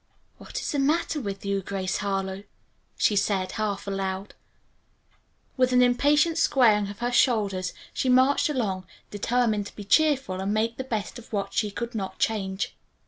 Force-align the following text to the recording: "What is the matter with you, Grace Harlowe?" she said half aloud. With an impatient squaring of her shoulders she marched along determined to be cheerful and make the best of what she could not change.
"What 0.39 0.59
is 0.59 0.71
the 0.71 0.79
matter 0.79 1.21
with 1.21 1.45
you, 1.45 1.61
Grace 1.61 1.97
Harlowe?" 1.97 2.41
she 2.97 3.15
said 3.15 3.51
half 3.51 3.85
aloud. 3.85 4.33
With 5.57 5.71
an 5.73 5.83
impatient 5.83 6.39
squaring 6.39 6.87
of 6.87 6.97
her 6.97 7.11
shoulders 7.11 7.71
she 7.93 8.09
marched 8.09 8.49
along 8.49 8.87
determined 9.11 9.67
to 9.67 9.75
be 9.75 9.83
cheerful 9.83 10.41
and 10.41 10.51
make 10.55 10.77
the 10.77 10.83
best 10.83 11.19
of 11.19 11.31
what 11.31 11.53
she 11.53 11.69
could 11.69 11.93
not 11.93 12.17
change. 12.17 12.75